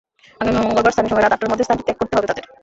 [0.41, 2.45] আগামী মঙ্গলবার স্থানীয় সময় রাত আটটার মধ্যে স্থানটি ত্যাগ করতে হবে তাঁদের।